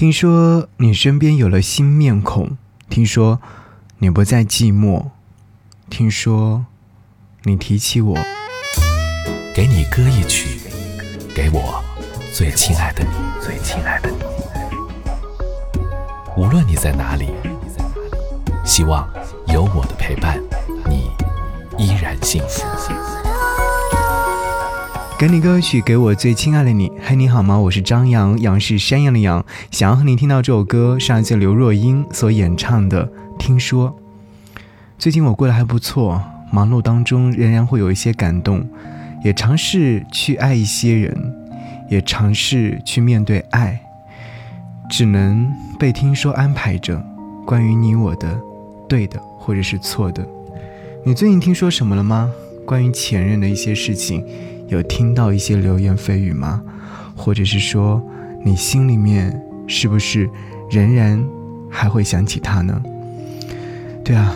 [0.00, 2.56] 听说你身边有了新面孔，
[2.88, 3.38] 听说
[3.98, 5.08] 你不再寂寞，
[5.90, 6.64] 听说
[7.42, 8.16] 你提起我，
[9.54, 10.58] 给你歌一曲，
[11.34, 11.84] 给我
[12.32, 13.10] 最亲爱的你，
[13.44, 14.16] 最亲爱的你。
[16.34, 17.34] 无论你在哪里，
[18.64, 19.06] 希望
[19.48, 20.42] 有我的陪伴，
[20.86, 21.10] 你
[21.76, 23.19] 依然幸福。
[25.20, 26.90] 给你歌曲，给我最亲爱的你。
[27.02, 27.58] 嘿，你好吗？
[27.58, 29.44] 我是张扬，杨是山羊的羊。
[29.70, 33.06] 想要和你听到这首歌，上一次刘若英所演唱的
[33.38, 33.94] 《听说》。
[34.98, 38.66] 最近我过得还不错，忙碌当中仍然会有一些感动，
[39.22, 41.34] 也尝试去爱一些人，
[41.90, 43.78] 也尝试去面对爱，
[44.88, 46.98] 只能被听说安排着
[47.44, 48.40] 关于你我的
[48.88, 50.26] 对的或者是错的。
[51.04, 52.30] 你最近听说什么了吗？
[52.64, 54.24] 关于前任的一些事情。
[54.70, 56.62] 有听到一些流言蜚语吗？
[57.16, 58.02] 或者是说，
[58.44, 60.30] 你心里面是不是
[60.70, 61.22] 仍然
[61.68, 62.80] 还会想起他呢？
[64.04, 64.34] 对啊，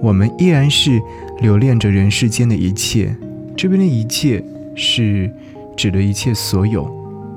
[0.00, 1.02] 我们依然是
[1.40, 3.14] 留恋着人世间的一切。
[3.56, 4.42] 这边的一切
[4.74, 5.30] 是
[5.76, 6.88] 指的一切所有，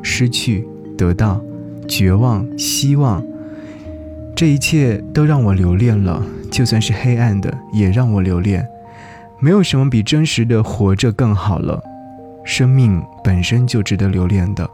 [0.01, 1.41] 失去、得到、
[1.87, 3.23] 绝望、希望，
[4.35, 6.23] 这一切都让我留恋了。
[6.49, 8.65] 就算是黑暗的，也让我留恋。
[9.39, 11.83] 没有什么比真实的活着更好了。
[12.47, 14.67] 生命本身就值得留恋的，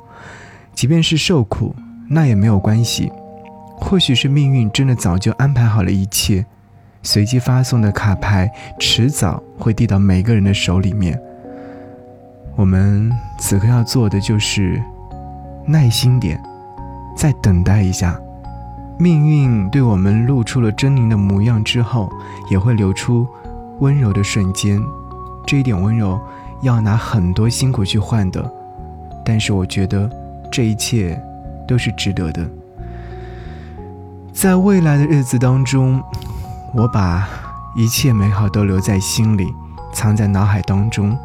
[0.75, 1.75] 即便是受苦，
[2.07, 3.11] 那也没有关系。
[3.77, 6.45] 或许是命运真的早就安排好了一切，
[7.01, 8.47] 随机发送的卡牌
[8.79, 11.19] 迟早会递到每个人的手里面。
[12.55, 14.79] 我们此刻要做的就是
[15.65, 16.39] 耐心点，
[17.17, 18.15] 再等待一下。
[18.99, 22.07] 命运对我们露出了狰狞的模样之后，
[22.51, 23.27] 也会留出
[23.79, 24.79] 温柔的瞬间。
[25.47, 26.21] 这一点温柔。
[26.63, 28.51] 要拿很多辛苦去换的，
[29.23, 30.09] 但是我觉得
[30.49, 31.21] 这一切
[31.67, 32.49] 都是值得的。
[34.31, 36.01] 在未来的日子当中，
[36.73, 37.27] 我把
[37.75, 39.53] 一切美好都留在心里，
[39.93, 41.15] 藏在脑海当中。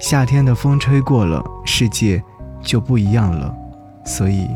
[0.00, 2.22] 夏天的风吹过了，世界
[2.60, 3.54] 就不一样了。
[4.04, 4.48] 所以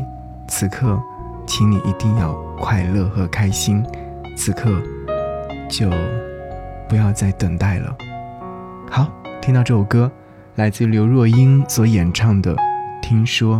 [0.47, 1.01] 此刻，
[1.47, 3.83] 请你一定要快乐和开心。
[4.35, 4.69] 此刻
[5.69, 5.89] 就
[6.89, 7.95] 不要再等待了。
[8.91, 9.07] 好。
[9.43, 10.09] 听到这首歌，
[10.55, 12.55] 来自刘若英所演唱的
[13.01, 13.57] 《听说》。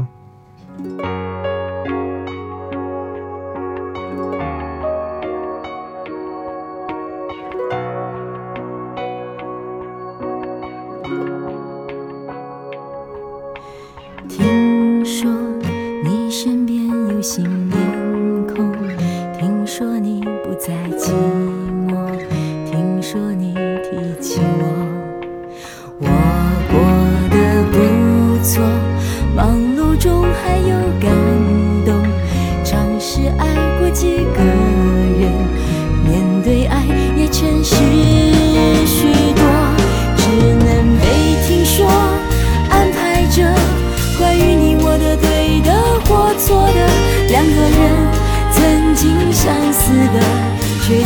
[30.42, 31.12] 还有感
[31.86, 32.02] 动，
[32.64, 33.46] 尝试爱
[33.80, 34.44] 过几个
[35.20, 35.32] 人，
[36.04, 36.84] 面对爱
[37.16, 37.76] 也诚实
[38.86, 39.44] 许多，
[40.18, 40.24] 只
[40.66, 41.06] 能被
[41.48, 41.86] 听说
[42.70, 43.44] 安排着
[44.18, 45.72] 关于你我的对的
[46.06, 46.88] 或错的，
[47.30, 47.82] 两个人
[48.52, 50.20] 曾经相似的，
[50.86, 51.02] 却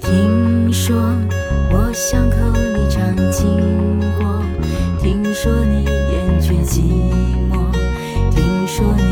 [0.00, 0.96] 听说
[1.70, 4.42] 我巷口你常经过，
[5.00, 6.80] 听说你厌倦寂
[7.50, 7.70] 寞，
[8.30, 9.02] 听说你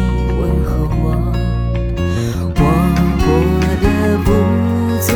[0.41, 0.71] 问候
[1.03, 1.05] 我。
[2.59, 2.61] 我
[3.23, 3.29] 过
[3.83, 3.85] 得
[4.25, 4.29] 不
[5.03, 5.07] 错，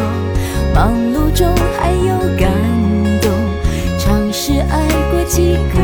[0.74, 0.78] 忙
[1.12, 1.46] 碌中
[1.78, 2.50] 还有感
[3.20, 3.30] 动，
[3.98, 5.78] 尝试爱过几个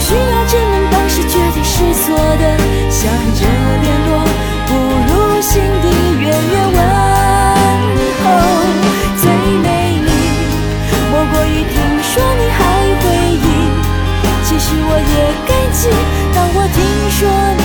[0.00, 2.44] 需要证明当时决定是错的，
[2.90, 3.40] 想着
[3.82, 4.10] 联络
[4.66, 4.70] 不
[5.06, 5.84] 如心底
[6.20, 6.78] 远远问
[8.22, 8.26] 候
[9.16, 9.22] 最
[9.62, 9.66] 美
[10.00, 10.08] 丽，
[11.10, 12.58] 莫过于听说你还
[13.00, 13.04] 回
[13.34, 13.44] 忆，
[14.44, 15.14] 其实我也
[15.46, 15.80] 感激，
[16.34, 16.76] 当我听
[17.10, 17.18] 说
[17.56, 17.59] 你。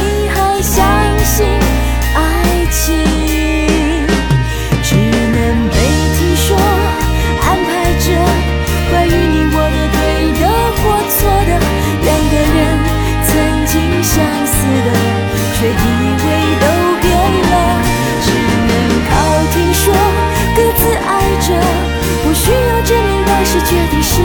[23.56, 24.25] 是决定是